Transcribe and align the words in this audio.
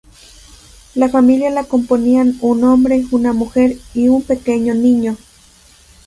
La 0.95 1.09
familia 1.09 1.51
la 1.51 1.65
componían 1.65 2.35
un 2.41 2.63
hombre, 2.63 3.05
una 3.11 3.33
mujer 3.33 3.77
y 3.93 4.07
un 4.07 4.23
pequeño 4.23 4.73
niño. 4.73 5.15